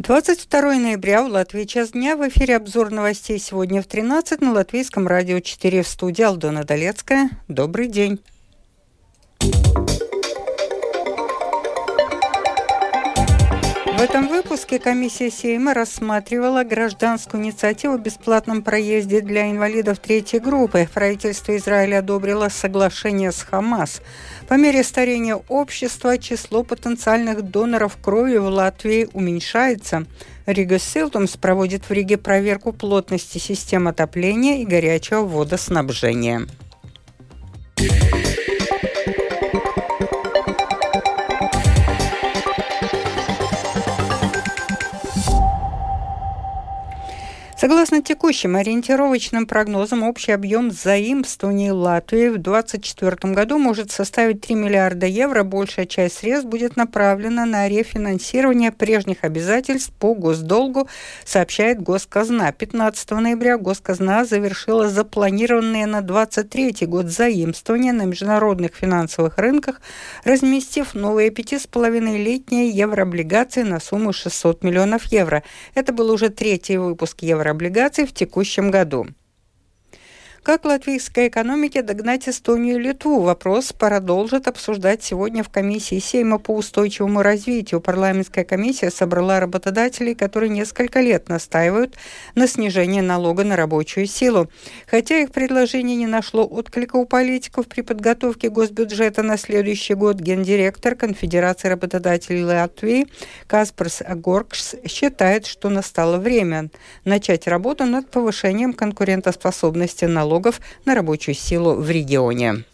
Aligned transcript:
22 0.00 0.76
ноября 0.76 1.22
в 1.22 1.26
Латвии 1.26 1.64
час 1.64 1.90
дня. 1.90 2.16
В 2.16 2.26
эфире 2.26 2.56
обзор 2.56 2.90
новостей 2.90 3.38
сегодня 3.38 3.82
в 3.82 3.86
13 3.86 4.40
на 4.40 4.52
Латвийском 4.52 5.06
радио 5.06 5.40
4 5.40 5.82
в 5.82 5.86
студии 5.86 6.22
Алдона 6.22 6.64
Долецкая. 6.64 7.28
Добрый 7.48 7.86
день. 7.86 8.18
В 14.00 14.02
этом 14.02 14.28
выпуске 14.28 14.78
комиссия 14.78 15.30
Сейма 15.30 15.74
рассматривала 15.74 16.64
гражданскую 16.64 17.42
инициативу 17.42 17.96
о 17.96 17.98
бесплатном 17.98 18.62
проезде 18.62 19.20
для 19.20 19.50
инвалидов 19.50 19.98
третьей 19.98 20.38
группы. 20.38 20.88
Правительство 20.94 21.54
Израиля 21.58 21.98
одобрило 21.98 22.48
соглашение 22.48 23.30
с 23.30 23.42
Хамас. 23.42 24.00
По 24.48 24.54
мере 24.54 24.84
старения 24.84 25.34
общества 25.34 26.16
число 26.16 26.62
потенциальных 26.62 27.42
доноров 27.42 27.98
крови 28.00 28.38
в 28.38 28.46
Латвии 28.46 29.06
уменьшается. 29.12 30.06
Рига 30.46 30.78
Силтумс 30.78 31.36
проводит 31.36 31.84
в 31.84 31.92
Риге 31.92 32.16
проверку 32.16 32.72
плотности 32.72 33.36
систем 33.36 33.86
отопления 33.86 34.62
и 34.62 34.64
горячего 34.64 35.26
водоснабжения. 35.26 36.46
Согласно 47.60 48.00
текущим 48.00 48.56
ориентировочным 48.56 49.44
прогнозам, 49.44 50.02
общий 50.02 50.32
объем 50.32 50.70
заимствований 50.70 51.70
Латвии 51.70 52.28
в 52.28 52.38
2024 52.38 53.34
году 53.34 53.58
может 53.58 53.90
составить 53.90 54.40
3 54.40 54.54
миллиарда 54.54 55.04
евро. 55.04 55.42
Большая 55.42 55.84
часть 55.84 56.16
средств 56.16 56.48
будет 56.48 56.76
направлена 56.76 57.44
на 57.44 57.68
рефинансирование 57.68 58.72
прежних 58.72 59.24
обязательств 59.24 59.92
по 59.98 60.14
госдолгу, 60.14 60.88
сообщает 61.26 61.82
Госказна. 61.82 62.50
15 62.50 63.10
ноября 63.10 63.58
Госказна 63.58 64.24
завершила 64.24 64.88
запланированные 64.88 65.84
на 65.84 66.00
2023 66.00 66.86
год 66.86 67.08
заимствования 67.08 67.92
на 67.92 68.06
международных 68.06 68.74
финансовых 68.74 69.36
рынках, 69.36 69.82
разместив 70.24 70.94
новые 70.94 71.28
5,5-летние 71.28 72.70
еврооблигации 72.70 73.64
на 73.64 73.80
сумму 73.80 74.14
600 74.14 74.64
миллионов 74.64 75.04
евро. 75.12 75.42
Это 75.74 75.92
был 75.92 76.10
уже 76.10 76.30
третий 76.30 76.78
выпуск 76.78 77.18
евро 77.20 77.49
облигаций 77.50 78.06
в 78.06 78.12
текущем 78.12 78.70
году. 78.70 79.06
Как 80.42 80.64
латвийской 80.64 81.28
экономике 81.28 81.82
догнать 81.82 82.26
Эстонию 82.26 82.76
и 82.76 82.82
Литву? 82.82 83.20
Вопрос 83.20 83.74
продолжит 83.74 84.48
обсуждать 84.48 85.02
сегодня 85.02 85.44
в 85.44 85.50
комиссии 85.50 85.98
Сейма 85.98 86.38
по 86.38 86.52
устойчивому 86.52 87.20
развитию. 87.20 87.82
Парламентская 87.82 88.44
комиссия 88.44 88.90
собрала 88.90 89.38
работодателей, 89.38 90.14
которые 90.14 90.48
несколько 90.48 91.00
лет 91.02 91.28
настаивают 91.28 91.94
на 92.34 92.48
снижении 92.48 93.02
налога 93.02 93.44
на 93.44 93.54
рабочую 93.54 94.06
силу. 94.06 94.48
Хотя 94.90 95.18
их 95.18 95.30
предложение 95.30 95.96
не 95.96 96.06
нашло 96.06 96.46
отклика 96.46 96.96
у 96.96 97.04
политиков 97.04 97.68
при 97.68 97.82
подготовке 97.82 98.48
госбюджета 98.48 99.22
на 99.22 99.36
следующий 99.36 99.92
год, 99.92 100.20
гендиректор 100.20 100.94
Конфедерации 100.94 101.68
работодателей 101.68 102.44
Латвии 102.44 103.08
Каспарс 103.46 104.02
Горкс 104.08 104.74
считает, 104.86 105.44
что 105.44 105.68
настало 105.68 106.16
время 106.16 106.70
начать 107.04 107.46
работу 107.46 107.84
над 107.84 108.08
повышением 108.08 108.72
конкурентоспособности 108.72 110.06
налога 110.06 110.29
налогов 110.30 110.60
на 110.84 110.94
рабочую 110.94 111.34
силу 111.34 111.74
в 111.74 111.90
регионе. 111.90 112.64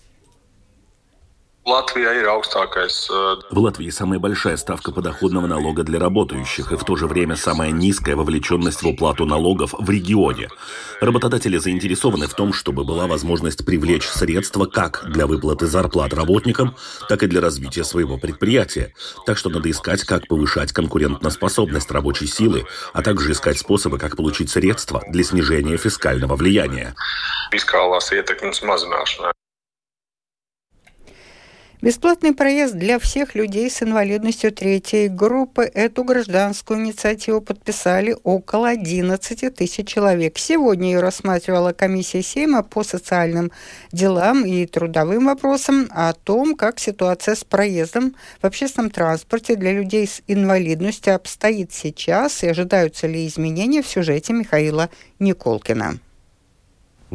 Э, 3.11 3.37
в 3.51 3.59
Латвии 3.59 3.91
самая 3.91 4.21
большая 4.21 4.57
ставка 4.57 4.93
подоходного 4.93 5.49
налога 5.49 5.83
для 5.83 5.99
работающих 5.99 6.71
и 6.71 6.77
в 6.77 6.85
то 6.85 6.95
же 6.95 7.09
время 7.09 7.35
самая 7.35 7.73
низкая 7.73 8.15
вовлеченность 8.15 8.83
в 8.83 8.87
уплату 8.87 9.27
налогов 9.27 9.75
в 9.77 9.91
регионе. 9.91 10.49
Работодатели 11.01 11.57
заинтересованы 11.57 12.29
в 12.29 12.35
том, 12.35 12.53
чтобы 12.53 12.85
была 12.85 13.09
возможность 13.09 13.67
привлечь 13.67 14.07
средства 14.07 14.67
как 14.67 15.11
для 15.11 15.27
выплаты 15.27 15.67
зарплат 15.67 16.15
работникам, 16.15 16.77
так 17.09 17.25
и 17.25 17.27
для 17.27 17.41
развития 17.41 17.83
своего 17.83 18.17
предприятия. 18.17 18.95
Так 19.27 19.37
что 19.37 19.51
надо 19.51 19.69
искать, 19.69 20.05
как 20.05 20.29
повышать 20.29 20.73
конкурентоспособность 20.73 21.91
рабочей 21.91 22.29
силы, 22.29 22.65
а 22.93 23.03
также 23.03 23.33
искать 23.33 23.59
способы, 23.59 23.99
как 23.99 24.15
получить 24.15 24.51
средства 24.51 25.03
для 25.09 25.25
снижения 25.25 25.77
фискального 25.79 26.37
влияния. 26.37 26.95
Бесплатный 31.83 32.33
проезд 32.33 32.75
для 32.75 32.99
всех 32.99 33.35
людей 33.35 33.71
с 33.71 33.83
инвалидностью 33.83 34.51
третьей 34.51 35.09
группы. 35.09 35.71
Эту 35.75 36.05
гражданскую 36.05 36.81
инициативу 36.81 37.43
подписали 37.43 38.17
около 38.23 38.71
11 38.71 39.55
тысяч 39.55 39.87
человек. 39.87 40.39
Сегодня 40.39 40.93
ее 40.93 41.01
рассматривала 41.01 41.75
комиссия 41.75 42.23
Сейма 42.23 42.63
по 42.63 42.83
социальным 42.83 43.53
делам 43.93 44.47
и 44.47 44.65
трудовым 44.65 45.27
вопросам 45.27 45.89
о 45.91 46.15
том, 46.15 46.57
как 46.57 46.81
ситуация 46.81 47.35
с 47.35 47.45
проездом 47.45 48.17
в 48.41 48.47
общественном 48.47 48.91
транспорте 48.91 49.55
для 49.55 49.73
людей 49.73 50.07
с 50.07 50.23
инвалидностью 50.27 51.15
обстоит 51.15 51.75
сейчас 51.75 52.43
и 52.43 52.49
ожидаются 52.49 53.07
ли 53.07 53.27
изменения 53.27 53.83
в 53.83 53.87
сюжете 53.87 54.33
Михаила 54.33 54.89
Николкина. 55.19 55.99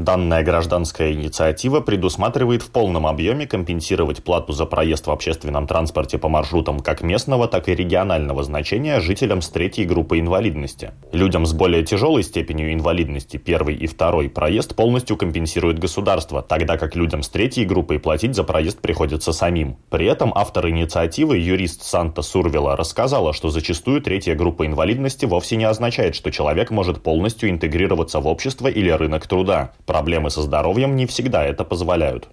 Данная 0.03 0.41
гражданская 0.41 1.11
инициатива 1.11 1.79
предусматривает 1.79 2.63
в 2.63 2.71
полном 2.71 3.05
объеме 3.05 3.45
компенсировать 3.45 4.23
плату 4.23 4.51
за 4.51 4.65
проезд 4.65 5.05
в 5.05 5.11
общественном 5.11 5.67
транспорте 5.67 6.17
по 6.17 6.27
маршрутам 6.27 6.79
как 6.79 7.03
местного, 7.03 7.47
так 7.47 7.69
и 7.69 7.75
регионального 7.75 8.41
значения 8.41 8.99
жителям 8.99 9.43
с 9.43 9.49
третьей 9.49 9.85
группы 9.85 10.19
инвалидности. 10.19 10.93
Людям 11.11 11.45
с 11.45 11.53
более 11.53 11.83
тяжелой 11.83 12.23
степенью 12.23 12.73
инвалидности, 12.73 13.37
первый 13.37 13.75
и 13.75 13.85
второй, 13.85 14.27
проезд 14.27 14.75
полностью 14.75 15.17
компенсирует 15.17 15.77
государство, 15.77 16.41
тогда 16.41 16.77
как 16.77 16.95
людям 16.95 17.21
с 17.21 17.29
третьей 17.29 17.65
группой 17.65 17.99
платить 17.99 18.33
за 18.33 18.43
проезд 18.43 18.79
приходится 18.79 19.31
самим. 19.31 19.77
При 19.91 20.07
этом 20.07 20.31
автор 20.33 20.67
инициативы, 20.67 21.37
юрист 21.37 21.83
Санта 21.83 22.23
Сурвела, 22.23 22.75
рассказала, 22.75 23.33
что 23.33 23.49
зачастую 23.49 24.01
третья 24.01 24.33
группа 24.33 24.65
инвалидности 24.65 25.25
вовсе 25.25 25.57
не 25.57 25.65
означает, 25.65 26.15
что 26.15 26.31
человек 26.31 26.71
может 26.71 27.03
полностью 27.03 27.51
интегрироваться 27.51 28.19
в 28.19 28.25
общество 28.25 28.67
или 28.67 28.89
рынок 28.89 29.27
труда. 29.27 29.73
Проблемы 29.91 30.29
со 30.29 30.41
здоровьем 30.41 30.95
не 30.95 31.05
всегда 31.05 31.43
это 31.43 31.65
позволяют. 31.65 32.29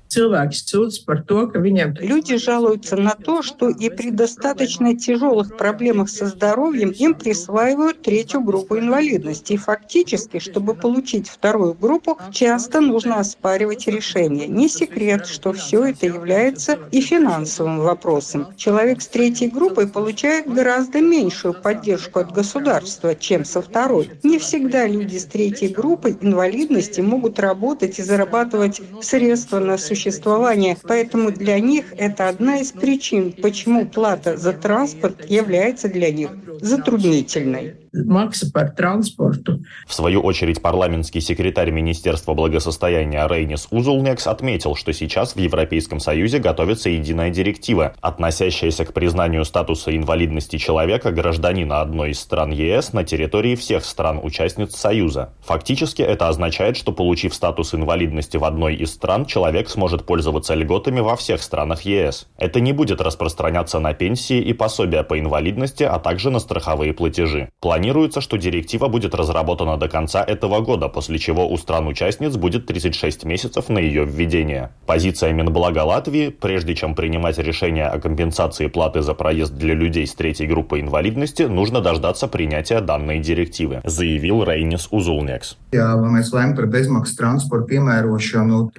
Люди 2.01 2.37
жалуются 2.37 2.97
на 2.97 3.17
то, 3.17 3.43
что 3.43 3.69
и 3.69 3.91
при 3.91 4.13
достаточно 4.13 4.97
тяжелых 4.97 5.57
проблемах 5.57 6.09
со 6.09 6.27
здоровьем 6.27 6.91
им 6.91 7.15
присваивают 7.15 8.03
третью 8.03 8.43
группу 8.43 8.79
инвалидности. 8.79 9.55
И 9.55 9.57
фактически, 9.57 10.39
чтобы 10.39 10.75
получить 10.75 11.29
вторую 11.29 11.75
группу, 11.75 12.17
часто 12.31 12.81
нужно 12.81 13.19
оспаривать 13.19 13.89
решение. 13.89 14.47
Не 14.47 14.69
секрет, 14.69 15.27
что 15.27 15.53
все 15.53 15.87
это 15.87 16.07
является 16.07 16.79
и 16.93 17.01
финансовым 17.01 17.81
вопросом. 17.81 18.55
Человек 18.57 19.03
с 19.03 19.09
третьей 19.09 19.49
группой 19.49 19.89
получает 19.89 20.47
гораздо 20.47 21.01
меньшую 21.01 21.55
поддержку 21.55 22.21
от 22.21 22.31
государства, 22.33 23.17
чем 23.17 23.45
со 23.45 23.61
второй. 23.63 24.11
Не 24.23 24.39
всегда 24.39 24.87
люди 24.87 25.17
с 25.17 25.25
третьей 25.25 25.71
группой 25.71 26.17
инвалидности 26.21 27.01
могут 27.01 27.38
работать 27.39 27.99
и 27.99 28.03
зарабатывать 28.03 28.81
средства 29.01 29.59
на 29.59 29.79
существование. 29.79 30.77
Поэтому 30.83 31.31
для 31.31 31.59
них 31.61 31.95
это 31.97 32.29
одна 32.29 32.59
из 32.59 32.73
причин, 32.73 33.33
почему 33.33 33.87
плата 33.87 34.37
за 34.37 34.53
транспорт 34.53 35.29
является 35.29 35.89
для 35.89 36.13
них 36.13 36.31
затруднительной 36.61 37.88
макса 38.05 38.51
par 38.53 38.75
транспорту. 38.75 39.61
В 39.87 39.95
свою 39.95 40.21
очередь 40.21 40.63
парламентский 40.63 41.21
секретарь 41.21 41.71
Министерства 41.71 42.35
благосостояния 42.35 43.27
Рейнис 43.29 43.69
Узулнекс 43.71 44.27
отметил, 44.27 44.75
что 44.75 44.93
сейчас 44.93 45.35
в 45.35 45.39
Европейском 45.39 46.01
Союзе 46.01 46.39
готовится 46.39 46.91
единая 46.91 47.31
директива, 47.31 47.95
относящаяся 48.01 48.85
к 48.85 48.93
признанию 48.93 49.45
статуса 49.45 49.97
инвалидности 49.97 50.59
человека 50.59 51.11
гражданина 51.11 51.81
одной 51.81 52.11
из 52.11 52.21
стран 52.21 52.51
ЕС 52.51 52.93
на 52.93 53.05
территории 53.05 53.55
всех 53.57 53.85
стран-участниц 53.85 54.75
Союза. 54.75 55.33
Фактически 55.45 56.03
это 56.03 56.29
означает, 56.29 56.77
что 56.77 56.93
получив 56.93 57.35
статус 57.35 57.75
инвалидности 57.75 58.37
в 58.37 58.45
одной 58.45 58.75
из 58.75 58.93
стран, 58.93 59.27
человек 59.27 59.69
сможет 59.69 60.05
пользоваться 60.05 60.55
льготами 60.55 61.01
во 61.01 61.17
всех 61.17 61.43
странах 61.43 61.83
ЕС. 61.83 62.27
Это 62.37 62.61
не 62.61 62.73
будет 62.73 63.01
распространяться 63.01 63.79
на 63.81 63.95
пенсии 63.95 64.39
и 64.39 64.53
пособия 64.53 65.03
по 65.03 65.19
инвалидности, 65.19 65.83
а 65.83 65.99
также 65.99 66.31
на 66.31 66.39
страховые 66.39 66.93
платежи. 66.93 67.51
Планируется, 67.61 67.88
что 68.21 68.37
директива 68.37 68.89
будет 68.89 69.15
разработана 69.15 69.77
до 69.77 69.89
конца 69.89 70.23
этого 70.23 70.61
года, 70.61 70.89
после 70.89 71.19
чего 71.19 71.49
у 71.49 71.57
стран-участниц 71.57 72.37
будет 72.37 72.67
36 72.67 73.25
месяцев 73.25 73.69
на 73.69 73.79
ее 73.79 74.05
введение. 74.05 74.71
Позиция 74.87 75.33
Минблага 75.33 75.85
Латвии, 75.85 76.29
прежде 76.29 76.75
чем 76.75 76.95
принимать 76.95 77.39
решение 77.39 77.87
о 77.87 77.99
компенсации 78.01 78.67
платы 78.67 79.03
за 79.03 79.15
проезд 79.15 79.55
для 79.55 79.75
людей 79.75 80.07
с 80.07 80.15
третьей 80.15 80.47
группой 80.47 80.81
инвалидности, 80.81 81.43
нужно 81.43 81.81
дождаться 81.81 82.29
принятия 82.29 82.81
данной 82.81 83.21
директивы, 83.21 83.81
заявил 83.85 84.45
Рейнис 84.45 84.89
Узулнекс. 84.91 85.57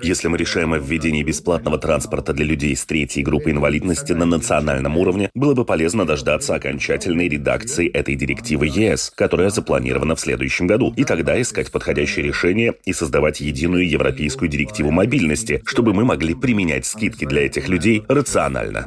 Если 0.01 0.27
мы 0.27 0.37
решаем 0.37 0.73
о 0.73 0.77
введении 0.77 1.23
бесплатного 1.23 1.77
транспорта 1.77 2.33
для 2.33 2.45
людей 2.45 2.75
с 2.75 2.85
третьей 2.85 3.23
группой 3.23 3.51
инвалидности 3.53 4.13
на 4.13 4.25
национальном 4.25 4.97
уровне, 4.97 5.29
было 5.33 5.53
бы 5.53 5.65
полезно 5.65 6.05
дождаться 6.05 6.55
окончательной 6.55 7.29
редакции 7.29 7.87
этой 7.87 8.15
директивы 8.15 8.67
ЕС 8.67 8.88
ЕС, 8.89 9.11
которая 9.15 9.49
запланирована 9.49 10.15
в 10.15 10.19
следующем 10.19 10.67
году, 10.67 10.93
и 10.95 11.03
тогда 11.03 11.39
искать 11.41 11.71
подходящее 11.71 12.25
решение 12.25 12.73
и 12.85 12.93
создавать 12.93 13.41
единую 13.41 13.89
европейскую 13.89 14.49
директиву 14.49 14.91
мобильности, 14.91 15.61
чтобы 15.65 15.93
мы 15.93 16.05
могли 16.05 16.33
применять 16.33 16.85
скидки 16.85 17.25
для 17.25 17.45
этих 17.45 17.67
людей 17.67 18.03
рационально. 18.07 18.85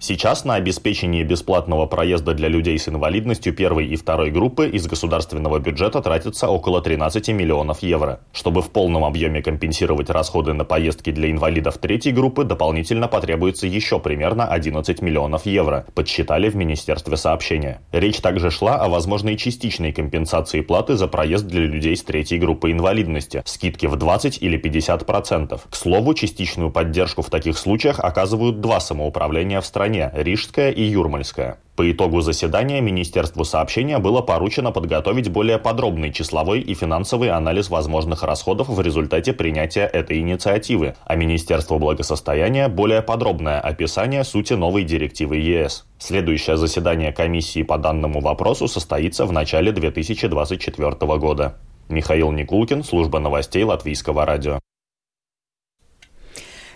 Сейчас 0.00 0.44
на 0.44 0.54
обеспечение 0.54 1.24
бесплатного 1.24 1.86
проезда 1.86 2.34
для 2.34 2.48
людей 2.48 2.78
с 2.78 2.88
инвалидностью 2.88 3.54
первой 3.54 3.86
и 3.86 3.96
второй 3.96 4.30
группы 4.30 4.68
из 4.68 4.86
государственного 4.86 5.58
бюджета 5.58 6.00
тратится 6.00 6.48
около 6.48 6.80
13 6.82 7.28
миллионов 7.28 7.82
евро. 7.82 8.20
Чтобы 8.32 8.62
в 8.62 8.70
полном 8.70 9.04
объеме 9.04 9.42
компенсировать 9.42 10.10
расходы 10.10 10.52
на 10.52 10.64
поездки 10.64 11.10
для 11.10 11.30
инвалидов 11.30 11.78
третьей 11.78 12.12
группы, 12.12 12.44
дополнительно 12.44 13.08
потребуется 13.08 13.66
еще 13.66 13.98
примерно 13.98 14.46
11 14.46 15.02
миллионов 15.02 15.46
евро, 15.46 15.86
подсчитали 15.94 16.48
в 16.48 16.56
Министерстве 16.56 17.16
сообщения. 17.16 17.80
Речь 17.92 18.20
также 18.20 18.37
шла 18.50 18.76
о 18.76 18.88
возможной 18.88 19.36
частичной 19.36 19.92
компенсации 19.92 20.60
платы 20.60 20.96
за 20.96 21.08
проезд 21.08 21.46
для 21.46 21.62
людей 21.62 21.96
с 21.96 22.02
третьей 22.02 22.38
группы 22.38 22.70
инвалидности, 22.70 23.42
скидки 23.44 23.86
в 23.86 23.96
20 23.96 24.40
или 24.40 24.56
50 24.56 25.04
процентов. 25.04 25.66
К 25.68 25.74
слову, 25.74 26.14
частичную 26.14 26.70
поддержку 26.70 27.22
в 27.22 27.30
таких 27.30 27.58
случаях 27.58 28.00
оказывают 28.00 28.60
два 28.60 28.80
самоуправления 28.80 29.60
в 29.60 29.66
стране– 29.66 30.10
Рижское 30.14 30.70
и 30.70 30.82
Юрмальское. 30.82 31.58
По 31.78 31.88
итогу 31.88 32.22
заседания 32.22 32.80
Министерству 32.80 33.44
сообщения 33.44 33.98
было 33.98 34.20
поручено 34.20 34.72
подготовить 34.72 35.28
более 35.28 35.58
подробный 35.58 36.12
числовой 36.12 36.60
и 36.60 36.74
финансовый 36.74 37.30
анализ 37.30 37.70
возможных 37.70 38.24
расходов 38.24 38.68
в 38.68 38.80
результате 38.80 39.32
принятия 39.32 39.84
этой 39.86 40.18
инициативы, 40.18 40.96
а 41.04 41.14
Министерству 41.14 41.78
благосостояния– 41.78 42.68
более 42.68 43.00
подробное 43.00 43.60
описание 43.60 44.24
сути 44.24 44.54
новой 44.54 44.82
директивы 44.82 45.36
ЕС. 45.36 45.87
Следующее 45.98 46.56
заседание 46.56 47.12
комиссии 47.12 47.62
по 47.62 47.76
данному 47.76 48.20
вопросу 48.20 48.68
состоится 48.68 49.26
в 49.26 49.32
начале 49.32 49.72
2024 49.72 50.90
года. 51.18 51.58
Михаил 51.88 52.30
Никулкин, 52.30 52.84
служба 52.84 53.18
новостей 53.18 53.64
Латвийского 53.64 54.24
радио. 54.24 54.60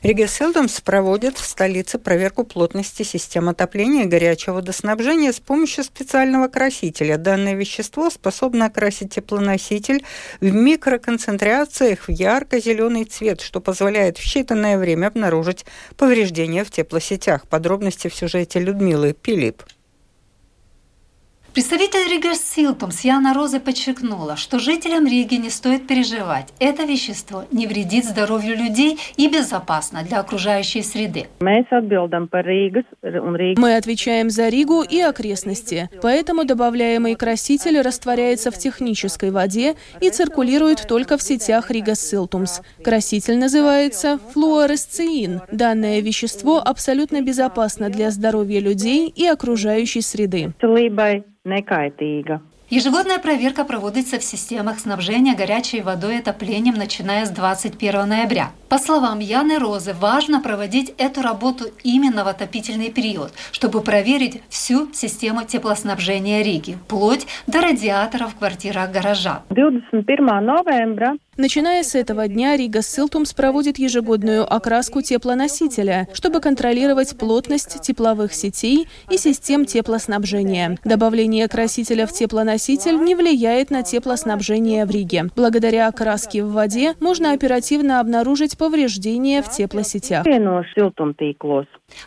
Рига 0.02 0.26
Селдомс 0.26 0.81
проводит 0.81 1.38
в 1.38 1.44
столице 1.44 1.96
проверку 1.96 2.43
плотности 2.43 3.04
систем 3.04 3.49
отопления 3.49 4.02
и 4.02 4.08
горячего 4.08 4.54
водоснабжения 4.54 5.31
с 5.31 5.38
помощью 5.38 5.84
специального 5.84 6.49
красителя. 6.49 7.19
Данное 7.19 7.54
вещество 7.54 8.10
способно 8.10 8.66
окрасить 8.66 9.14
теплоноситель 9.14 10.04
в 10.40 10.52
микроконцентрациях 10.52 12.08
в 12.08 12.10
ярко-зеленый 12.10 13.04
цвет, 13.04 13.40
что 13.40 13.60
позволяет 13.60 14.19
в 14.19 14.25
считанное 14.25 14.76
время 14.76 15.06
обнаружить 15.06 15.64
повреждения 15.96 16.64
в 16.64 16.72
теплосетях. 16.72 17.46
Подробности 17.46 18.08
в 18.08 18.14
сюжете 18.14 18.58
Людмилы 18.58 19.12
Пилип. 19.12 19.62
Представитель 21.54 22.10
Рига 22.10 22.34
Силтумс 22.34 23.04
Яна 23.04 23.34
Розы 23.34 23.60
подчеркнула, 23.60 24.37
что 24.37 24.58
жителям 24.58 25.06
Риги 25.06 25.34
не 25.34 25.50
стоит 25.50 25.87
переживать. 25.87 26.49
Это 26.58 26.84
вещество 26.84 27.44
не 27.52 27.66
вредит 27.66 28.06
здоровью 28.06 28.56
людей 28.56 28.99
и 29.19 29.28
безопасно 29.28 30.02
для 30.02 30.20
окружающей 30.20 30.82
среды. 30.82 31.26
Мы 31.40 31.58
отвечаем 33.76 34.31
за 34.31 34.49
Ригу 34.49 34.82
и 34.82 35.00
окрестности, 35.00 35.90
поэтому 36.00 36.46
добавляемый 36.46 37.16
краситель 37.16 37.82
растворяется 37.82 38.50
в 38.50 38.56
технической 38.56 39.31
воде 39.31 39.75
и 40.00 40.08
циркулирует 40.08 40.87
только 40.88 41.19
в 41.19 41.22
сетях 41.22 41.70
Рига 41.70 41.94
Силтумс. 41.94 42.62
Краситель 42.82 43.38
называется 43.38 44.19
флуоресцеин. 44.32 45.43
Данное 45.52 46.00
вещество 46.00 46.62
абсолютно 46.64 47.20
безопасно 47.20 47.90
для 47.90 48.10
здоровья 48.10 48.60
людей 48.60 49.12
и 49.14 49.26
окружающей 49.26 50.00
среды 50.00 50.54
nekaitīga. 51.44 52.41
Ежегодная 52.71 53.19
проверка 53.19 53.65
проводится 53.65 54.19
в 54.19 54.25
системах 54.25 54.79
снабжения 54.79 55.35
горячей 55.35 55.83
водой 55.83 56.17
и 56.17 56.19
отоплением, 56.21 56.75
начиная 56.75 57.27
с 57.27 57.31
21 57.31 58.09
ноября. 58.09 58.53
По 58.73 58.79
словам 58.79 59.19
Яны 59.19 59.59
Розы, 59.59 59.93
важно 59.93 60.41
проводить 60.41 60.95
эту 60.97 61.21
работу 61.21 61.67
именно 61.85 62.25
в 62.25 62.29
отопительный 62.29 62.91
период, 62.91 63.31
чтобы 63.51 63.83
проверить 63.83 64.41
всю 64.49 64.91
систему 64.95 65.45
теплоснабжения 65.45 66.43
Риги, 66.43 66.79
вплоть 66.87 67.27
до 67.47 67.61
радиаторов 67.61 68.33
в 68.33 68.39
квартирах 68.39 68.91
горожан. 68.91 69.41
21 69.51 70.25
ноября 70.25 71.17
Начиная 71.39 71.83
с 71.83 71.95
этого 71.95 72.29
дня 72.29 72.59
Рига 72.59 72.83
Силтумс 72.83 73.33
проводит 73.33 73.79
ежегодную 73.79 74.45
окраску 74.53 75.01
теплоносителя, 75.01 76.07
чтобы 76.13 76.41
контролировать 76.41 77.17
плотность 77.17 77.81
тепловых 77.81 78.35
сетей 78.35 78.87
и 79.11 79.17
систем 79.17 79.65
теплоснабжения. 79.65 80.79
Добавление 80.85 81.49
красителя 81.49 82.07
в 82.07 82.13
теплоноситель 82.13 83.03
не 83.03 83.15
влияет 83.15 83.71
на 83.71 83.83
теплоснабжение 83.83 84.85
в 84.85 84.91
Риге. 84.91 85.31
Благодаря 85.35 85.89
окраске 85.89 86.45
в 86.45 86.53
воде 86.53 86.97
можно 87.01 87.33
оперативно 87.33 88.01
обнаружить 88.01 88.59
повреждения 88.62 89.43
в 89.43 89.50
теплосетях. 89.50 90.23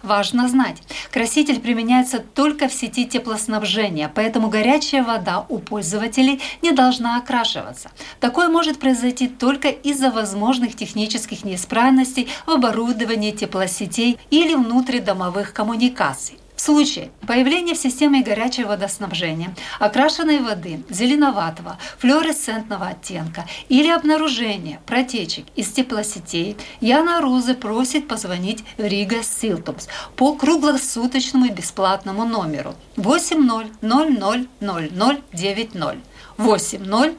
Важно 0.02 0.48
знать, 0.48 0.82
краситель 1.12 1.60
применяется 1.60 2.20
только 2.20 2.70
в 2.70 2.74
сети 2.74 3.06
теплоснабжения, 3.06 4.10
поэтому 4.16 4.48
горячая 4.48 5.04
вода 5.04 5.46
у 5.50 5.60
пользователей 5.60 6.40
не 6.62 6.72
должна 6.72 7.18
окрашиваться. 7.18 7.92
Такое 8.22 8.48
может 8.48 8.80
произойти 8.80 9.28
только 9.28 9.68
из-за 9.68 10.12
возможных 10.12 10.78
технических 10.78 11.44
неисправностей 11.44 12.30
в 12.46 12.52
оборудовании 12.52 13.32
теплосетей 13.32 14.18
или 14.30 14.56
внутридомовых 14.56 15.52
коммуникаций. 15.52 16.38
Случае 16.66 17.12
появления 17.28 17.76
в 17.76 17.78
системе 17.78 18.24
горячего 18.24 18.70
водоснабжения 18.70 19.54
окрашенной 19.80 20.40
воды 20.40 20.84
зеленоватого, 20.90 21.78
флуоресцентного 22.00 22.88
оттенка 22.88 23.46
или 23.70 23.88
обнаружения 23.88 24.80
протечек 24.88 25.46
из 25.56 25.72
теплосетей, 25.72 26.58
Яна 26.82 27.22
Розы 27.22 27.54
просит 27.54 28.08
позвонить 28.08 28.64
в 28.80 28.84
Рига 28.84 29.22
Силтумс 29.22 29.88
по 30.16 30.34
круглосуточному 30.34 31.52
бесплатному 31.52 32.26
номеру 32.26 32.74
8000 32.98 33.68
0090 33.82 35.98
8000 36.38 37.12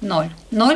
0090 0.00 0.68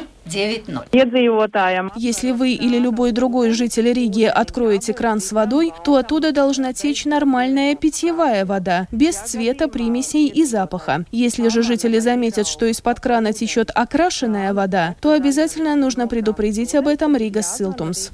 если 1.97 2.33
вы 2.33 2.53
или 2.53 2.79
любой 2.79 3.13
другой 3.13 3.51
житель 3.51 3.93
Риги 3.93 4.25
откроете 4.25 4.95
кран 4.95 5.21
с 5.21 5.33
водой, 5.33 5.73
то 5.85 5.97
оттуда 5.97 6.33
должна 6.33 6.73
течь 6.73 7.05
нормальная 7.05 7.77
питьевая 7.77 8.45
вода, 8.45 8.89
без 8.93 9.17
цвета, 9.17 9.69
примесей 9.69 10.29
и 10.29 10.45
запаха. 10.45 11.05
Если 11.11 11.49
же 11.49 11.63
жители 11.63 11.99
заметят, 11.99 12.47
что 12.47 12.67
из-под 12.67 13.01
крана 13.01 13.33
течет 13.33 13.71
окрашенная 13.75 14.55
вода, 14.55 14.95
то 15.01 15.13
обязательно 15.13 15.77
нужно 15.77 16.09
предупредить 16.09 16.75
об 16.75 16.89
этом 16.89 17.17
Рига 17.17 17.43
Силтумс. 17.43 18.11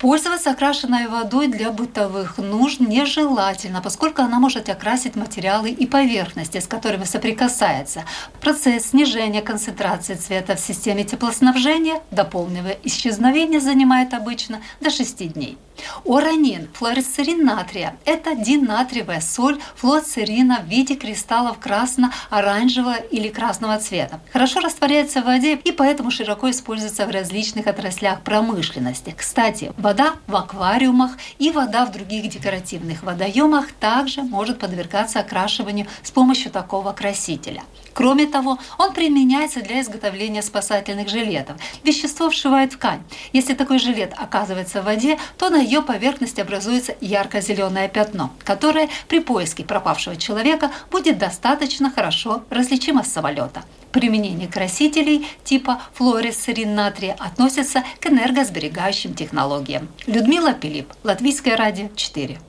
Пользоваться 0.00 0.52
окрашенной 0.52 1.08
водой 1.08 1.48
для 1.48 1.70
бытовых 1.70 2.38
нужд 2.38 2.80
нежелательно, 2.80 3.82
поскольку 3.82 4.22
она 4.22 4.40
может 4.40 4.70
окрасить 4.70 5.14
материалы 5.14 5.68
и 5.68 5.86
поверхности, 5.86 6.56
с 6.56 6.66
которыми 6.66 7.04
соприкасается. 7.04 8.06
Процесс 8.40 8.86
снижения 8.86 9.42
концентрации 9.42 10.14
цвета 10.14 10.56
в 10.56 10.60
системе 10.60 11.04
теплоснабжения 11.04 12.00
до 12.10 12.24
полного 12.24 12.70
исчезновения 12.82 13.60
занимает 13.60 14.14
обычно 14.14 14.62
до 14.80 14.88
6 14.88 15.34
дней. 15.34 15.58
Уранин, 16.04 16.68
флуоресцерин 16.74 17.44
натрия– 17.44 17.96
это 18.04 18.34
динатриевая 18.34 19.20
соль 19.20 19.60
флуоцерина 19.76 20.60
в 20.60 20.68
виде 20.68 20.94
кристаллов 20.94 21.58
красно-оранжевого 21.58 22.96
или 22.96 23.28
красного 23.28 23.78
цвета. 23.78 24.20
Хорошо 24.32 24.60
растворяется 24.60 25.20
в 25.20 25.24
воде 25.24 25.54
и 25.54 25.72
поэтому 25.72 26.10
широко 26.10 26.50
используется 26.50 27.06
в 27.06 27.10
различных 27.10 27.66
отраслях 27.66 28.22
промышленности. 28.22 29.14
Кстати, 29.16 29.72
вода 29.76 30.14
в 30.26 30.36
аквариумах 30.36 31.12
и 31.38 31.50
вода 31.50 31.86
в 31.86 31.92
других 31.92 32.28
декоративных 32.28 33.02
водоемах 33.02 33.72
также 33.72 34.22
может 34.22 34.58
подвергаться 34.58 35.20
окрашиванию 35.20 35.86
с 36.02 36.10
помощью 36.10 36.50
такого 36.50 36.92
красителя. 36.92 37.62
Кроме 37.92 38.26
того, 38.26 38.58
он 38.78 38.92
применяется 38.92 39.60
для 39.60 39.80
изготовления 39.80 40.42
спасательных 40.42 41.08
жилетов. 41.08 41.56
Вещество 41.82 42.30
вшивает 42.30 42.70
ткань. 42.70 43.02
Если 43.32 43.54
такой 43.54 43.78
жилет 43.78 44.14
оказывается 44.16 44.82
в 44.82 44.84
воде, 44.84 45.18
то 45.38 45.50
на 45.50 45.60
ее 45.70 45.82
поверхности 45.82 46.40
образуется 46.40 46.96
ярко-зеленое 47.00 47.88
пятно, 47.88 48.32
которое 48.44 48.88
при 49.06 49.20
поиске 49.20 49.64
пропавшего 49.64 50.16
человека 50.16 50.72
будет 50.90 51.16
достаточно 51.16 51.92
хорошо 51.92 52.42
различимо 52.50 53.04
с 53.04 53.12
самолета. 53.12 53.62
Применение 53.92 54.48
красителей 54.48 55.28
типа 55.44 55.80
флуоресцерин 55.94 56.74
натрия 56.74 57.14
относится 57.20 57.84
к 58.00 58.06
энергосберегающим 58.08 59.14
технологиям. 59.14 59.88
Людмила 60.06 60.54
Пилип, 60.54 60.92
Латвийское 61.04 61.56
радио 61.56 61.88
4. 61.94 62.40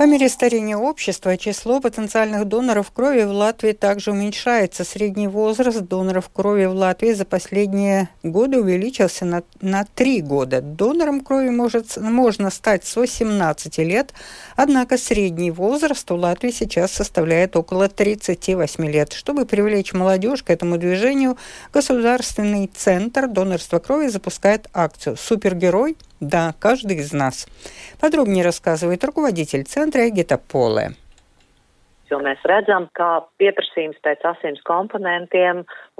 По 0.00 0.06
мере 0.06 0.30
старения 0.30 0.78
общества 0.78 1.36
число 1.36 1.78
потенциальных 1.78 2.46
доноров 2.46 2.90
крови 2.90 3.24
в 3.24 3.32
Латвии 3.32 3.72
также 3.72 4.12
уменьшается. 4.12 4.82
Средний 4.82 5.28
возраст 5.28 5.78
доноров 5.80 6.30
крови 6.30 6.64
в 6.64 6.72
Латвии 6.72 7.12
за 7.12 7.26
последние 7.26 8.08
годы 8.22 8.62
увеличился 8.62 9.26
на, 9.26 9.42
на 9.60 9.84
3 9.84 10.22
года. 10.22 10.62
Донором 10.62 11.20
крови 11.20 11.50
может, 11.50 11.98
можно 11.98 12.48
стать 12.48 12.86
с 12.86 12.96
18 12.96 13.76
лет, 13.80 14.14
однако 14.56 14.96
средний 14.96 15.50
возраст 15.50 16.10
у 16.10 16.16
Латвии 16.16 16.50
сейчас 16.50 16.92
составляет 16.92 17.54
около 17.54 17.90
38 17.90 18.86
лет. 18.86 19.12
Чтобы 19.12 19.44
привлечь 19.44 19.92
молодежь 19.92 20.42
к 20.42 20.48
этому 20.48 20.78
движению, 20.78 21.36
Государственный 21.74 22.70
центр 22.74 23.28
донорства 23.28 23.78
крови 23.80 24.08
запускает 24.08 24.66
акцию 24.72 25.18
«Супергерой– 25.18 25.98
да, 26.20 26.54
каждый 26.60 26.98
из 26.98 27.12
нас. 27.12 27.48
Подробнее 28.00 28.44
рассказывает 28.44 29.02
руководитель 29.04 29.64
центра 29.64 30.06
Эгита 30.08 30.38
Поле. 30.38 30.90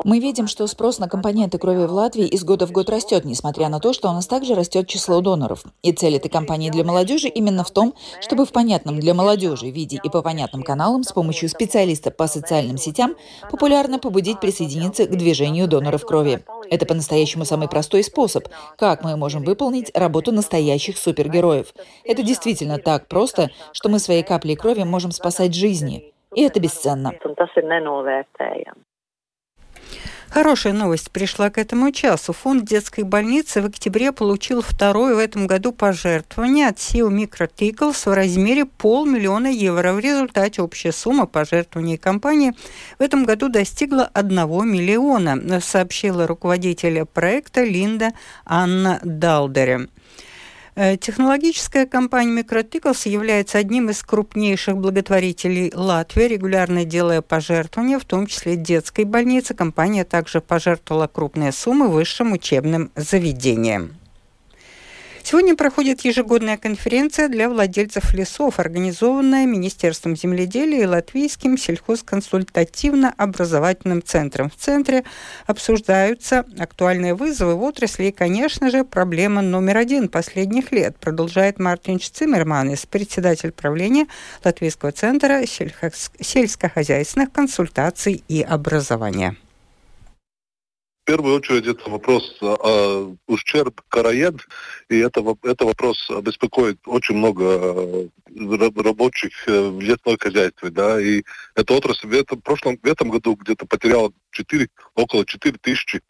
Мы 0.02 0.18
видим, 0.18 0.46
что 0.46 0.66
спрос 0.66 0.98
на 0.98 1.08
компоненты 1.08 1.58
крови 1.58 1.86
в 1.86 1.92
Латвии 1.92 2.26
из 2.26 2.42
года 2.42 2.66
в 2.66 2.72
год 2.72 2.88
растет, 2.88 3.24
несмотря 3.24 3.68
на 3.68 3.80
то, 3.80 3.92
что 3.92 4.08
у 4.08 4.12
нас 4.12 4.26
также 4.26 4.54
растет 4.54 4.88
число 4.88 5.20
доноров. 5.20 5.64
И 5.82 5.92
цель 5.92 6.16
этой 6.16 6.30
кампании 6.30 6.70
для 6.70 6.84
молодежи 6.84 7.28
именно 7.28 7.64
в 7.64 7.70
том, 7.70 7.94
чтобы 8.20 8.46
в 8.46 8.52
понятном 8.52 8.98
для 8.98 9.12
молодежи 9.12 9.68
виде 9.68 10.00
и 10.02 10.08
по 10.08 10.22
понятным 10.22 10.62
каналам 10.62 11.02
с 11.02 11.12
помощью 11.12 11.48
специалистов 11.48 12.16
по 12.16 12.26
социальным 12.26 12.78
сетям 12.78 13.14
популярно 13.50 13.98
побудить 13.98 14.40
присоединиться 14.40 15.06
к 15.06 15.10
движению 15.10 15.68
доноров 15.68 16.06
крови. 16.06 16.44
Это 16.70 16.86
по-настоящему 16.86 17.44
самый 17.44 17.68
простой 17.68 18.02
способ, 18.02 18.48
как 18.76 19.04
мы 19.04 19.16
можем 19.16 19.44
выполнить 19.44 19.90
работу 19.94 20.32
настоящих 20.32 20.96
супергероев. 20.96 21.74
Это 22.04 22.22
действительно 22.22 22.78
так 22.78 23.06
просто, 23.06 23.50
что 23.72 23.88
мы 23.88 23.98
своей 23.98 24.22
каплей 24.22 24.56
крови 24.56 24.82
можем 24.82 25.10
спасать 25.10 25.54
жизни. 25.54 26.12
И 26.34 26.42
это 26.42 26.60
бесценно. 26.60 27.12
Хорошая 30.30 30.72
новость 30.72 31.10
пришла 31.10 31.50
к 31.50 31.58
этому 31.58 31.90
часу. 31.90 32.32
Фонд 32.32 32.64
детской 32.64 33.02
больницы 33.02 33.62
в 33.62 33.66
октябре 33.66 34.12
получил 34.12 34.62
второе 34.62 35.16
в 35.16 35.18
этом 35.18 35.48
году 35.48 35.72
пожертвование 35.72 36.68
от 36.68 36.76
SEO 36.76 37.08
Microticals 37.08 38.08
в 38.08 38.12
размере 38.14 38.64
полмиллиона 38.64 39.48
евро. 39.48 39.92
В 39.92 39.98
результате 39.98 40.62
общая 40.62 40.92
сумма 40.92 41.26
пожертвований 41.26 41.96
компании 41.96 42.52
в 43.00 43.02
этом 43.02 43.24
году 43.24 43.48
достигла 43.48 44.08
1 44.14 44.36
миллиона, 44.70 45.60
сообщила 45.60 46.28
руководитель 46.28 47.04
проекта 47.06 47.64
Линда 47.64 48.12
Анна 48.44 49.00
Далдере. 49.02 49.88
Э, 50.82 50.96
технологическая 50.96 51.84
компания 51.84 52.40
Microticals 52.40 53.06
является 53.06 53.58
одним 53.58 53.90
из 53.90 54.02
крупнейших 54.02 54.78
благотворителей 54.78 55.70
Латвии, 55.74 56.22
регулярно 56.22 56.86
делая 56.86 57.20
пожертвования, 57.20 57.98
в 57.98 58.06
том 58.06 58.26
числе 58.26 58.56
детской 58.56 59.04
больнице. 59.04 59.52
Компания 59.52 60.04
также 60.04 60.40
пожертвовала 60.40 61.06
крупные 61.06 61.52
суммы 61.52 61.88
высшим 61.88 62.32
учебным 62.32 62.90
заведениям. 62.96 63.99
Сегодня 65.30 65.54
проходит 65.54 66.00
ежегодная 66.00 66.56
конференция 66.56 67.28
для 67.28 67.48
владельцев 67.48 68.12
лесов, 68.14 68.58
организованная 68.58 69.46
Министерством 69.46 70.16
земледелия 70.16 70.82
и 70.82 70.86
Латвийским 70.86 71.56
сельхозконсультативно-образовательным 71.56 74.02
центром. 74.02 74.50
В 74.50 74.56
центре 74.56 75.04
обсуждаются 75.46 76.44
актуальные 76.58 77.14
вызовы 77.14 77.54
в 77.54 77.62
отрасли 77.62 78.06
и, 78.06 78.10
конечно 78.10 78.72
же, 78.72 78.82
проблема 78.82 79.40
номер 79.40 79.76
один 79.76 80.08
последних 80.08 80.72
лет, 80.72 80.96
продолжает 80.96 81.60
Мартин 81.60 82.00
Циммерман, 82.00 82.74
председатель 82.90 83.52
правления 83.52 84.08
Латвийского 84.42 84.90
центра 84.90 85.44
сельскохозяйственных 85.46 87.30
консультаций 87.30 88.24
и 88.26 88.42
образования 88.42 89.36
первую 91.10 91.34
очередь 91.34 91.66
это 91.66 91.90
вопрос 91.90 92.36
э, 92.40 93.14
ущерб 93.26 93.80
короед, 93.88 94.36
и 94.88 94.98
это, 94.98 95.24
это 95.42 95.64
вопрос 95.64 96.08
беспокоит 96.22 96.78
очень 96.86 97.16
много 97.16 97.44
э, 97.44 98.70
рабочих 98.76 99.32
э, 99.48 99.70
в 99.70 99.80
лесном 99.80 100.16
хозяйстве, 100.20 100.70
да, 100.70 101.00
и 101.00 101.24
эта 101.56 101.74
отрасль 101.74 102.06
в 102.06 102.12
этом, 102.12 102.38
в 102.38 102.42
прошлом, 102.42 102.78
в 102.80 102.86
этом 102.86 103.10
году 103.10 103.34
где-то 103.34 103.66
потеряла 103.66 104.12
4, 104.30 104.68
около 104.94 105.26
4 105.26 105.58
тысячи 105.60 106.00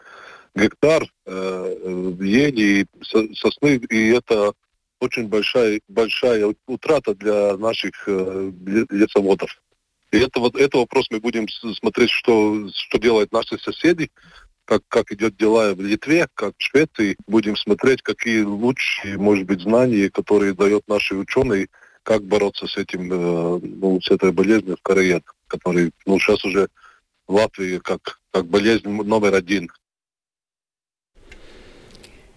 гектар 0.54 1.07
э, 1.25 2.12
ели 2.21 2.83
и 2.83 2.87
сосны, 3.37 3.76
и 3.76 4.09
это 4.11 4.52
очень 5.00 5.28
большая, 5.28 5.80
большая 5.88 6.54
утрата 6.66 7.14
для 7.14 7.57
наших 7.57 7.92
э, 8.07 8.52
лесоводов. 8.90 9.62
И 10.12 10.19
это, 10.19 10.40
вот, 10.40 10.57
это 10.57 10.76
вопрос 10.76 11.07
мы 11.11 11.21
будем 11.21 11.49
смотреть, 11.49 12.11
что, 12.11 12.69
что 12.75 12.99
делают 12.99 13.33
наши 13.33 13.59
соседи, 13.59 14.11
как, 14.70 14.82
как 14.86 15.10
идет 15.10 15.36
дела 15.36 15.74
в 15.74 15.80
Литве, 15.80 16.28
как 16.34 16.54
в 16.56 16.62
Швеции. 16.62 17.16
Будем 17.26 17.56
смотреть, 17.56 18.02
какие 18.02 18.42
лучшие, 18.42 19.18
может 19.18 19.44
быть, 19.44 19.62
знания, 19.62 20.10
которые 20.10 20.54
дают 20.54 20.86
наши 20.86 21.16
ученые, 21.16 21.66
как 22.04 22.22
бороться 22.22 22.68
с 22.68 22.76
этим, 22.76 23.12
э, 23.12 23.58
ну, 23.62 24.00
с 24.00 24.08
этой 24.12 24.30
болезнью 24.30 24.76
в 24.76 24.82
Корее, 24.82 25.22
который, 25.48 25.90
ну, 26.06 26.20
сейчас 26.20 26.44
уже 26.44 26.68
в 27.26 27.34
Латвии 27.34 27.78
как, 27.78 28.20
как 28.30 28.46
болезнь 28.46 28.88
номер 28.88 29.34
один 29.34 29.70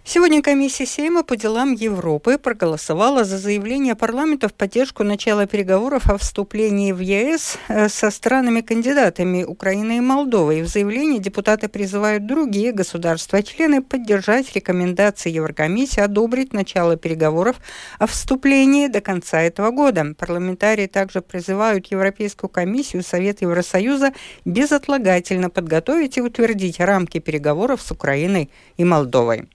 Сегодня 0.05 0.41
комиссия 0.41 0.85
Сейма 0.85 1.23
по 1.23 1.37
делам 1.37 1.71
Европы 1.71 2.37
проголосовала 2.37 3.23
за 3.23 3.37
заявление 3.37 3.95
парламента 3.95 4.49
в 4.49 4.53
поддержку 4.53 5.05
начала 5.05 5.47
переговоров 5.47 6.09
о 6.09 6.17
вступлении 6.17 6.91
в 6.91 6.99
ЕС 6.99 7.57
э, 7.69 7.87
со 7.87 8.11
странами-кандидатами 8.11 9.45
Украины 9.45 9.97
и 9.97 10.01
Молдовы. 10.01 10.59
И 10.59 10.61
в 10.61 10.67
заявлении 10.67 11.19
депутаты 11.19 11.69
призывают 11.69 12.27
другие 12.27 12.73
государства-члены 12.73 13.81
поддержать 13.81 14.53
рекомендации 14.53 15.31
Еврокомиссии 15.31 16.01
одобрить 16.01 16.51
начало 16.51 16.97
переговоров 16.97 17.55
о 17.97 18.05
вступлении 18.05 18.87
до 18.87 18.99
конца 18.99 19.41
этого 19.41 19.71
года. 19.71 20.13
Парламентарии 20.19 20.87
также 20.87 21.21
призывают 21.21 21.87
Европейскую 21.87 22.49
комиссию, 22.49 23.03
Совет 23.03 23.41
Евросоюза 23.41 24.11
безотлагательно 24.43 25.49
подготовить 25.49 26.17
и 26.17 26.21
утвердить 26.21 26.81
рамки 26.81 27.19
переговоров 27.19 27.81
с 27.81 27.89
Украиной 27.91 28.49
и 28.75 28.83
Молдовой. 28.83 29.47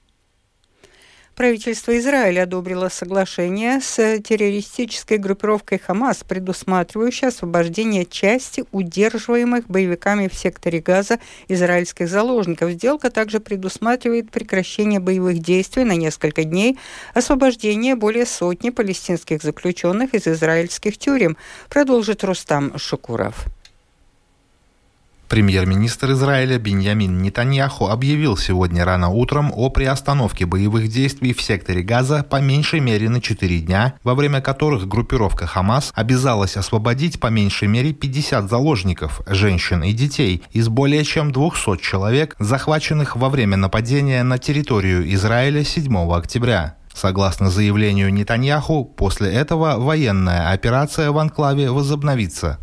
Правительство 1.39 1.97
Израиля 1.97 2.43
одобрило 2.43 2.89
соглашение 2.89 3.81
с 3.81 4.19
террористической 4.19 5.19
группировкой 5.19 5.79
Хамас, 5.79 6.25
предусматривающее 6.25 7.29
освобождение 7.29 8.05
части 8.07 8.65
удерживаемых 8.73 9.69
боевиками 9.69 10.27
в 10.27 10.35
секторе 10.35 10.81
Газа 10.81 11.21
израильских 11.47 12.09
заложников. 12.09 12.73
Сделка 12.73 13.09
также 13.09 13.39
предусматривает 13.39 14.33
прекращение 14.33 14.99
боевых 14.99 15.39
действий 15.39 15.85
на 15.85 15.95
несколько 15.95 16.43
дней, 16.43 16.77
освобождение 17.15 17.95
более 17.95 18.27
сотни 18.27 18.71
палестинских 18.71 19.41
заключенных 19.41 20.15
из 20.15 20.27
израильских 20.27 20.99
тюрем, 20.99 21.37
продолжит 21.69 22.25
Рустам 22.25 22.77
Шукуров. 22.77 23.47
Премьер-министр 25.29 26.13
Израиля 26.13 26.59
Беньямин 26.59 27.21
Нетаньяху 27.21 27.89
объявил 27.89 28.39
сегодня 28.39 28.87
рано 28.87 29.11
утром 29.11 29.53
о 29.55 29.69
приостановке 29.69 30.47
боевых 30.47 30.89
действий 30.89 31.35
в 31.35 31.43
секторе 31.43 31.83
Газа 31.83 32.25
по 32.29 32.41
меньшей 32.41 32.81
мере 32.81 33.11
на 33.11 33.21
4 33.21 33.59
дня, 33.61 33.93
во 34.03 34.15
время 34.15 34.41
которых 34.41 34.89
группировка 34.89 35.47
Хамас 35.47 35.93
обязалась 35.95 36.57
освободить 36.57 37.21
по 37.21 37.27
меньшей 37.27 37.69
мере 37.69 37.93
50 37.93 38.49
заложников, 38.49 39.21
женщин 39.27 39.83
и 39.83 39.93
детей, 39.93 40.43
из 40.53 40.69
более 40.69 41.05
чем 41.05 41.31
200 41.31 41.77
человек, 41.83 42.35
захваченных 42.39 43.15
во 43.15 43.29
время 43.29 43.59
нападения 43.59 44.23
на 44.23 44.39
территорию 44.39 45.13
Израиля 45.13 45.63
7 45.63 46.11
октября. 46.11 46.77
Согласно 46.95 47.51
заявлению 47.51 48.13
Нетаньяху, 48.15 48.87
после 48.87 49.31
этого 49.31 49.79
военная 49.79 50.53
операция 50.53 51.13
в 51.13 51.19
анклаве 51.19 51.71
возобновится. 51.71 52.59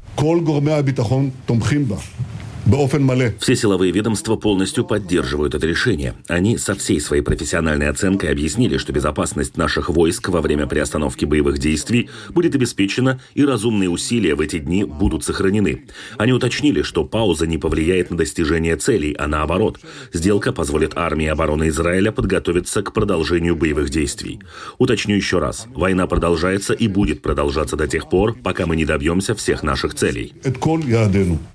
Все 3.39 3.55
силовые 3.55 3.91
ведомства 3.91 4.37
полностью 4.37 4.85
поддерживают 4.85 5.53
это 5.53 5.67
решение. 5.67 6.15
Они 6.27 6.57
со 6.57 6.73
всей 6.73 6.99
своей 6.99 7.21
профессиональной 7.21 7.89
оценкой 7.89 8.31
объяснили, 8.31 8.79
что 8.79 8.91
безопасность 8.91 9.55
наших 9.55 9.89
войск 9.89 10.29
во 10.29 10.41
время 10.41 10.65
приостановки 10.65 11.25
боевых 11.25 11.59
действий 11.59 12.09
будет 12.29 12.55
обеспечена 12.55 13.19
и 13.35 13.45
разумные 13.45 13.87
усилия 13.91 14.33
в 14.33 14.41
эти 14.41 14.57
дни 14.57 14.83
будут 14.83 15.23
сохранены. 15.23 15.85
Они 16.17 16.33
уточнили, 16.33 16.81
что 16.81 17.05
пауза 17.05 17.45
не 17.45 17.59
повлияет 17.59 18.09
на 18.09 18.17
достижение 18.17 18.77
целей, 18.77 19.13
а 19.13 19.27
наоборот. 19.27 19.79
Сделка 20.11 20.51
позволит 20.51 20.97
армии 20.97 21.27
обороны 21.27 21.67
Израиля 21.67 22.11
подготовиться 22.11 22.81
к 22.81 22.93
продолжению 22.93 23.55
боевых 23.55 23.91
действий. 23.91 24.39
Уточню 24.79 25.15
еще 25.15 25.37
раз. 25.37 25.67
Война 25.75 26.07
продолжается 26.07 26.73
и 26.73 26.87
будет 26.87 27.21
продолжаться 27.21 27.75
до 27.75 27.87
тех 27.87 28.09
пор, 28.09 28.35
пока 28.43 28.65
мы 28.65 28.75
не 28.75 28.85
добьемся 28.85 29.35
всех 29.35 29.61
наших 29.61 29.93
целей. 29.93 30.33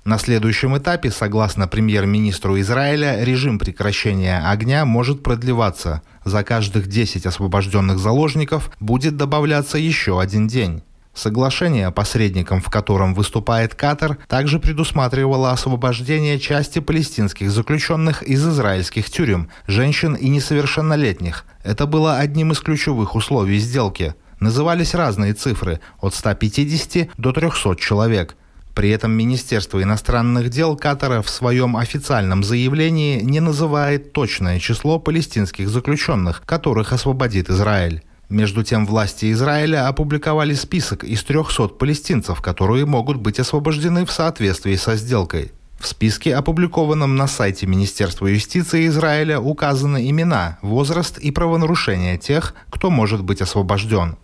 На 0.05 0.17
следующем 0.17 0.77
этапе 0.77 1.00
этапе, 1.01 1.11
согласно 1.11 1.67
премьер-министру 1.67 2.59
Израиля, 2.59 3.23
режим 3.23 3.57
прекращения 3.57 4.39
огня 4.39 4.85
может 4.85 5.23
продлеваться. 5.23 6.03
За 6.25 6.43
каждых 6.43 6.87
10 6.87 7.25
освобожденных 7.25 7.97
заложников 7.97 8.71
будет 8.79 9.17
добавляться 9.17 9.79
еще 9.79 10.21
один 10.21 10.47
день. 10.47 10.83
Соглашение, 11.15 11.89
посредником 11.91 12.61
в 12.61 12.69
котором 12.69 13.15
выступает 13.15 13.73
Катар, 13.73 14.19
также 14.27 14.59
предусматривало 14.59 15.51
освобождение 15.51 16.39
части 16.39 16.79
палестинских 16.79 17.49
заключенных 17.49 18.21
из 18.21 18.47
израильских 18.47 19.09
тюрем, 19.09 19.49
женщин 19.65 20.13
и 20.13 20.29
несовершеннолетних. 20.29 21.45
Это 21.63 21.87
было 21.87 22.17
одним 22.17 22.51
из 22.51 22.59
ключевых 22.59 23.15
условий 23.15 23.57
сделки. 23.57 24.13
Назывались 24.39 24.93
разные 24.93 25.33
цифры– 25.33 25.79
от 25.99 26.13
150 26.13 27.09
до 27.17 27.31
300 27.31 27.75
человек. 27.75 28.35
При 28.73 28.89
этом 28.89 29.11
Министерство 29.11 29.83
иностранных 29.83 30.49
дел 30.49 30.77
Катара 30.77 31.21
в 31.21 31.29
своем 31.29 31.75
официальном 31.75 32.43
заявлении 32.43 33.19
не 33.21 33.39
называет 33.39 34.13
точное 34.13 34.59
число 34.59 34.97
палестинских 34.97 35.69
заключенных, 35.69 36.43
которых 36.45 36.93
освободит 36.93 37.49
Израиль. 37.49 38.03
Между 38.29 38.63
тем, 38.63 38.85
власти 38.85 39.29
Израиля 39.33 39.89
опубликовали 39.89 40.53
список 40.53 41.03
из 41.03 41.21
300 41.23 41.67
палестинцев, 41.67 42.41
которые 42.41 42.85
могут 42.85 43.17
быть 43.17 43.41
освобождены 43.41 44.05
в 44.05 44.11
соответствии 44.11 44.75
со 44.75 44.95
сделкой. 44.95 45.51
В 45.77 45.87
списке, 45.87 46.35
опубликованном 46.35 47.15
на 47.15 47.27
сайте 47.27 47.67
Министерства 47.67 48.27
юстиции 48.27 48.87
Израиля, 48.87 49.39
указаны 49.39 50.09
имена, 50.09 50.59
возраст 50.61 51.17
и 51.17 51.31
правонарушения 51.31 52.17
тех, 52.17 52.53
кто 52.69 52.89
может 52.89 53.23
быть 53.23 53.41
освобожден. 53.41 54.15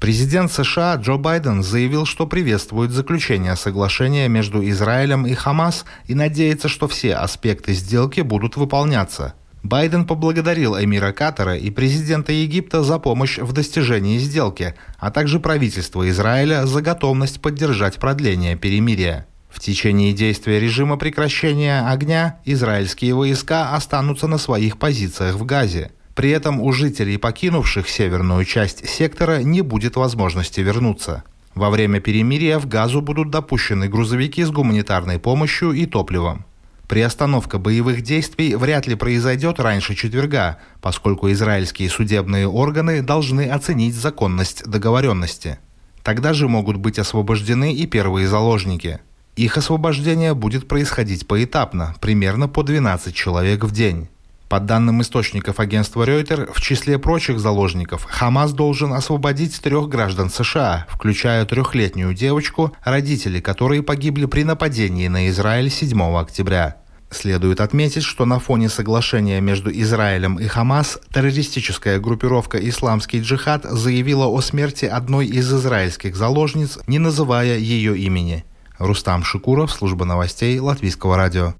Президент 0.00 0.52
США 0.52 0.96
Джо 0.96 1.16
Байден 1.16 1.62
заявил, 1.62 2.04
что 2.04 2.26
приветствует 2.26 2.90
заключение 2.90 3.56
соглашения 3.56 4.28
между 4.28 4.68
Израилем 4.68 5.26
и 5.26 5.34
Хамас 5.34 5.84
и 6.06 6.14
надеется, 6.14 6.68
что 6.68 6.88
все 6.88 7.14
аспекты 7.14 7.72
сделки 7.72 8.20
будут 8.20 8.56
выполняться. 8.56 9.34
Байден 9.62 10.06
поблагодарил 10.06 10.78
эмира 10.78 11.12
Катара 11.12 11.56
и 11.56 11.70
президента 11.70 12.32
Египта 12.32 12.82
за 12.82 12.98
помощь 12.98 13.38
в 13.38 13.52
достижении 13.52 14.18
сделки, 14.18 14.74
а 14.98 15.10
также 15.10 15.40
правительство 15.40 16.06
Израиля 16.10 16.66
за 16.66 16.82
готовность 16.82 17.40
поддержать 17.40 17.96
продление 17.98 18.56
перемирия. 18.56 19.26
В 19.48 19.60
течение 19.60 20.12
действия 20.12 20.60
режима 20.60 20.98
прекращения 20.98 21.88
огня 21.88 22.40
израильские 22.44 23.14
войска 23.14 23.74
останутся 23.74 24.26
на 24.26 24.36
своих 24.36 24.76
позициях 24.76 25.36
в 25.36 25.46
Газе. 25.46 25.92
При 26.14 26.30
этом 26.30 26.60
у 26.60 26.72
жителей, 26.72 27.18
покинувших 27.18 27.88
северную 27.88 28.44
часть 28.44 28.88
сектора, 28.88 29.42
не 29.42 29.62
будет 29.62 29.96
возможности 29.96 30.60
вернуться. 30.60 31.24
Во 31.54 31.70
время 31.70 32.00
перемирия 32.00 32.58
в 32.58 32.66
Газу 32.66 33.00
будут 33.00 33.30
допущены 33.30 33.88
грузовики 33.88 34.42
с 34.44 34.50
гуманитарной 34.50 35.18
помощью 35.18 35.72
и 35.72 35.86
топливом. 35.86 36.44
Приостановка 36.88 37.58
боевых 37.58 38.02
действий 38.02 38.54
вряд 38.54 38.86
ли 38.86 38.94
произойдет 38.94 39.58
раньше 39.58 39.94
четверга, 39.94 40.58
поскольку 40.82 41.30
израильские 41.32 41.88
судебные 41.88 42.46
органы 42.46 43.02
должны 43.02 43.48
оценить 43.48 43.94
законность 43.94 44.64
договоренности. 44.64 45.58
Тогда 46.02 46.34
же 46.34 46.48
могут 46.48 46.76
быть 46.76 46.98
освобождены 46.98 47.72
и 47.72 47.86
первые 47.86 48.28
заложники. 48.28 49.00
Их 49.36 49.56
освобождение 49.56 50.34
будет 50.34 50.68
происходить 50.68 51.26
поэтапно, 51.26 51.96
примерно 52.00 52.46
по 52.46 52.62
12 52.62 53.14
человек 53.14 53.64
в 53.64 53.72
день. 53.72 54.08
По 54.48 54.60
данным 54.60 55.00
источников 55.00 55.58
агентства 55.58 56.04
Reuters, 56.04 56.52
в 56.52 56.60
числе 56.60 56.98
прочих 56.98 57.40
заложников 57.40 58.04
Хамас 58.04 58.52
должен 58.52 58.92
освободить 58.92 59.60
трех 59.60 59.88
граждан 59.88 60.30
США, 60.30 60.86
включая 60.88 61.44
трехлетнюю 61.44 62.14
девочку, 62.14 62.72
родители 62.84 63.40
которой 63.40 63.82
погибли 63.82 64.26
при 64.26 64.44
нападении 64.44 65.08
на 65.08 65.28
Израиль 65.28 65.70
7 65.70 66.00
октября. 66.16 66.76
Следует 67.10 67.60
отметить, 67.60 68.02
что 68.02 68.26
на 68.26 68.38
фоне 68.38 68.68
соглашения 68.68 69.40
между 69.40 69.70
Израилем 69.70 70.38
и 70.38 70.46
Хамас 70.46 70.98
террористическая 71.12 72.00
группировка 72.00 72.58
«Исламский 72.58 73.20
джихад» 73.20 73.64
заявила 73.64 74.26
о 74.26 74.40
смерти 74.40 74.84
одной 74.84 75.26
из 75.26 75.52
израильских 75.52 76.16
заложниц, 76.16 76.78
не 76.86 76.98
называя 76.98 77.56
ее 77.56 77.96
имени. 77.96 78.44
Рустам 78.78 79.22
Шикуров, 79.22 79.70
служба 79.70 80.04
новостей 80.04 80.58
Латвийского 80.58 81.16
радио. 81.16 81.54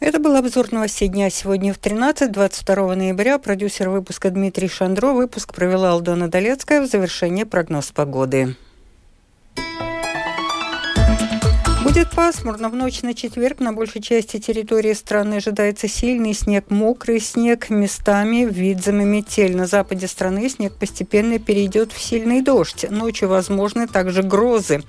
Это 0.00 0.20
был 0.20 0.36
обзор 0.36 0.70
новостей 0.70 1.08
дня 1.08 1.28
сегодня 1.28 1.74
в 1.74 1.80
13-22 1.80 2.94
ноября. 2.94 3.38
Продюсер 3.40 3.88
выпуска 3.88 4.30
Дмитрий 4.30 4.68
Шандро. 4.68 5.12
Выпуск 5.12 5.52
провела 5.52 5.90
Алдона 5.90 6.28
Долецкая. 6.28 6.82
В 6.82 6.86
завершение 6.86 7.44
прогноз 7.44 7.90
погоды. 7.90 8.54
Будет 11.82 12.10
пасмурно. 12.12 12.68
В 12.68 12.76
ночь 12.76 13.02
на 13.02 13.12
четверг 13.12 13.58
на 13.58 13.72
большей 13.72 14.00
части 14.00 14.38
территории 14.38 14.92
страны 14.92 15.36
ожидается 15.36 15.88
сильный 15.88 16.32
снег, 16.32 16.70
мокрый 16.70 17.18
снег, 17.18 17.68
местами 17.68 18.44
видзами 18.44 19.02
метель. 19.02 19.56
На 19.56 19.66
западе 19.66 20.06
страны 20.06 20.48
снег 20.48 20.74
постепенно 20.74 21.40
перейдет 21.40 21.90
в 21.90 22.00
сильный 22.00 22.40
дождь. 22.40 22.86
Ночью 22.88 23.28
возможны 23.28 23.88
также 23.88 24.22
грозы. 24.22 24.84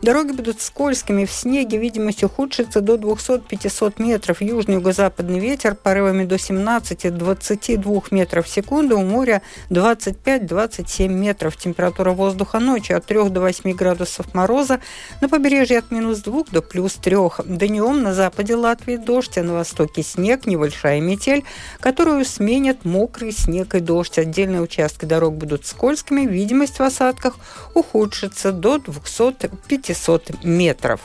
Дороги 0.00 0.30
будут 0.30 0.60
скользкими, 0.60 1.24
в 1.24 1.32
снеге 1.32 1.76
видимость 1.76 2.22
ухудшится 2.22 2.80
до 2.80 2.94
200-500 2.94 3.94
метров. 3.98 4.40
Южный 4.40 4.76
юго-западный 4.76 5.40
ветер 5.40 5.74
порывами 5.74 6.24
до 6.24 6.36
17-22 6.36 8.04
метров 8.12 8.46
в 8.46 8.48
секунду, 8.48 8.98
у 8.98 9.04
моря 9.04 9.42
25-27 9.70 11.08
метров. 11.08 11.56
Температура 11.56 12.12
воздуха 12.12 12.60
ночью 12.60 12.96
от 12.96 13.06
3 13.06 13.28
до 13.30 13.40
8 13.40 13.72
градусов 13.72 14.32
мороза, 14.34 14.80
на 15.20 15.28
побережье 15.28 15.78
от 15.78 15.90
минус 15.90 16.20
2 16.20 16.44
до 16.52 16.62
плюс 16.62 16.94
3. 16.94 17.16
Днем 17.46 18.02
на 18.02 18.14
западе 18.14 18.54
Латвии 18.54 18.96
дождь, 18.96 19.36
а 19.36 19.42
на 19.42 19.54
востоке 19.54 20.04
снег, 20.04 20.46
небольшая 20.46 21.00
метель, 21.00 21.44
которую 21.80 22.24
сменят 22.24 22.84
мокрый 22.84 23.32
снег 23.32 23.74
и 23.74 23.80
дождь. 23.80 24.16
Отдельные 24.18 24.62
участки 24.62 25.06
дорог 25.06 25.34
будут 25.34 25.66
скользкими, 25.66 26.20
видимость 26.20 26.78
в 26.78 26.82
осадках 26.82 27.36
ухудшится 27.74 28.52
до 28.52 28.78
250 28.78 29.87
500 29.88 30.44
метров. 30.44 31.00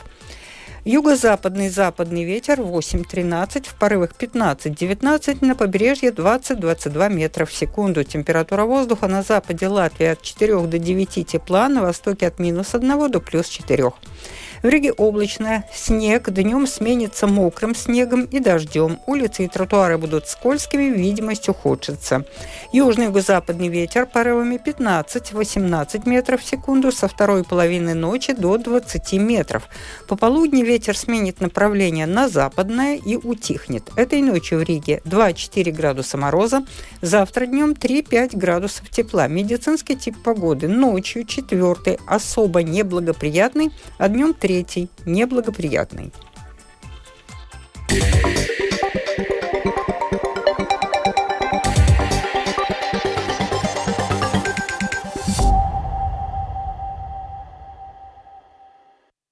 Юго-западный 0.84 1.70
западный 1.70 2.24
ветер 2.24 2.60
8-13, 2.60 3.66
в 3.66 3.74
порывах 3.76 4.10
15-19, 4.18 5.42
на 5.42 5.54
побережье 5.54 6.10
20-22 6.10 7.10
метров 7.10 7.48
в 7.48 7.54
секунду. 7.54 8.04
Температура 8.04 8.64
воздуха 8.64 9.08
на 9.08 9.22
западе 9.22 9.68
Латвии 9.68 10.08
от 10.08 10.20
4 10.20 10.60
до 10.66 10.78
9 10.78 11.26
тепла, 11.26 11.70
на 11.70 11.80
востоке 11.80 12.26
от 12.26 12.38
минус 12.38 12.74
1 12.74 13.10
до 13.10 13.20
плюс 13.20 13.48
4. 13.48 13.92
В 14.64 14.66
Риге 14.66 14.92
облачно, 14.92 15.62
снег 15.74 16.30
днем 16.30 16.66
сменится 16.66 17.26
мокрым 17.26 17.74
снегом 17.74 18.24
и 18.24 18.40
дождем. 18.40 18.98
Улицы 19.04 19.44
и 19.44 19.48
тротуары 19.48 19.98
будут 19.98 20.26
скользкими, 20.26 20.84
видимость 20.84 21.50
ухудшится. 21.50 22.24
Южный 22.72 23.04
юго-западный 23.04 23.68
ветер 23.68 24.06
порывами 24.06 24.56
15-18 24.56 26.08
метров 26.08 26.40
в 26.40 26.48
секунду 26.48 26.92
со 26.92 27.08
второй 27.08 27.44
половины 27.44 27.92
ночи 27.92 28.32
до 28.32 28.56
20 28.56 29.12
метров. 29.20 29.68
По 30.08 30.16
полудню 30.16 30.64
ветер 30.64 30.96
сменит 30.96 31.42
направление 31.42 32.06
на 32.06 32.30
западное 32.30 32.96
и 32.96 33.16
утихнет. 33.16 33.90
Этой 33.96 34.22
ночью 34.22 34.60
в 34.60 34.62
Риге 34.62 35.02
2-4 35.04 35.72
градуса 35.72 36.16
мороза, 36.16 36.64
завтра 37.02 37.44
днем 37.44 37.72
3-5 37.72 38.34
градусов 38.34 38.88
тепла. 38.88 39.28
Медицинский 39.28 39.94
тип 39.94 40.16
погоды 40.24 40.68
ночью 40.68 41.26
четвертый 41.26 41.98
особо 42.06 42.62
неблагоприятный, 42.62 43.70
а 43.98 44.08
днем 44.08 44.32
3 44.32 44.53
третий– 44.54 44.88
неблагоприятный. 45.04 46.12